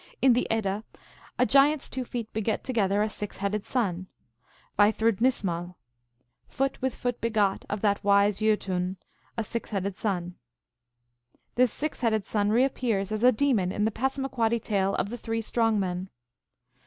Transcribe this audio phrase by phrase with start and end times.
[0.19, 0.83] In the Edda,
[1.37, 4.07] a giant s two feet beget together a six headed son
[4.79, 5.75] (Vafthrudnismal):"
[6.57, 8.95] Foot with foot begot Of that wise Jottm,
[9.37, 10.33] A six headed son."
[11.53, 15.39] This six headed son reappears as a demon in the Passamaquoddy tale of the Three
[15.39, 16.09] Strong Men.